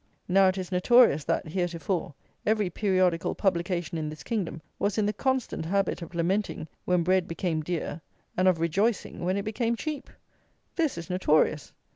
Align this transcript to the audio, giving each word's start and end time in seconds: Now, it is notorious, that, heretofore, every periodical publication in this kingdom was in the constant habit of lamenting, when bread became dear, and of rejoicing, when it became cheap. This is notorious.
Now, 0.27 0.47
it 0.47 0.57
is 0.57 0.71
notorious, 0.71 1.23
that, 1.25 1.47
heretofore, 1.49 2.15
every 2.43 2.71
periodical 2.71 3.35
publication 3.35 3.99
in 3.99 4.09
this 4.09 4.23
kingdom 4.23 4.63
was 4.79 4.97
in 4.97 5.05
the 5.05 5.13
constant 5.13 5.63
habit 5.63 6.01
of 6.01 6.15
lamenting, 6.15 6.67
when 6.85 7.03
bread 7.03 7.27
became 7.27 7.61
dear, 7.61 8.01
and 8.35 8.47
of 8.47 8.59
rejoicing, 8.59 9.23
when 9.23 9.37
it 9.37 9.45
became 9.45 9.75
cheap. 9.75 10.09
This 10.75 10.97
is 10.97 11.07
notorious. 11.11 11.71